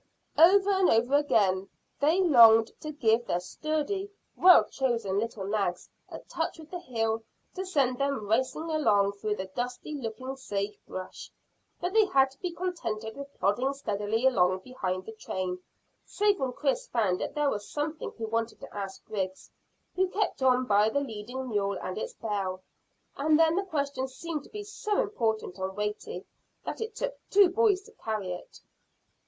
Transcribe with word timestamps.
Over 0.39 0.71
and 0.71 0.89
over 0.89 1.13
again 1.13 1.69
they 1.99 2.21
longed 2.21 2.71
to 2.79 2.91
give 2.91 3.27
their 3.27 3.39
sturdy, 3.39 4.09
well 4.35 4.63
chosen 4.63 5.19
little 5.19 5.45
nags 5.45 5.89
a 6.09 6.17
touch 6.21 6.57
with 6.57 6.71
the 6.71 6.79
heel 6.79 7.21
to 7.53 7.67
send 7.67 7.99
them 7.99 8.27
racing 8.27 8.71
along 8.71 9.11
through 9.11 9.35
the 9.35 9.45
dusty 9.45 9.93
looking 9.93 10.35
sage 10.37 10.75
brush; 10.87 11.29
but 11.79 11.93
they 11.93 12.05
had 12.05 12.31
to 12.31 12.39
be 12.39 12.49
contented 12.51 13.15
with 13.15 13.31
plodding 13.37 13.73
steadily 13.73 14.25
along 14.25 14.61
behind 14.61 15.05
the 15.05 15.11
train, 15.11 15.59
save 16.03 16.39
when 16.39 16.53
Chris 16.53 16.87
found 16.87 17.19
that 17.21 17.35
there 17.35 17.51
was 17.51 17.69
something 17.69 18.11
he 18.17 18.25
wanted 18.25 18.59
to 18.61 18.75
ask 18.75 19.05
Griggs, 19.05 19.51
who 19.95 20.07
kept 20.09 20.41
on 20.41 20.65
by 20.65 20.89
the 20.89 20.99
leading 20.99 21.47
mule 21.47 21.77
and 21.79 21.99
its 21.99 22.13
bell, 22.15 22.63
and 23.17 23.37
then 23.37 23.55
the 23.55 23.61
question 23.65 24.07
seemed 24.07 24.43
to 24.43 24.49
be 24.49 24.63
so 24.63 24.99
important 24.99 25.59
and 25.59 25.77
weighty 25.77 26.25
that 26.65 26.81
it 26.81 26.95
took 26.95 27.13
two 27.29 27.49
boys 27.49 27.83
to 27.83 27.91
carry 28.03 28.31
it. 28.31 28.61